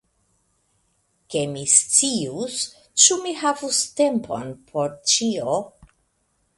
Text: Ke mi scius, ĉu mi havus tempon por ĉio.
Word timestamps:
Ke 1.33 1.43
mi 1.51 1.65
scius, 1.73 2.57
ĉu 3.05 3.21
mi 3.27 3.37
havus 3.45 3.85
tempon 4.01 4.53
por 4.73 4.99
ĉio. 5.15 5.63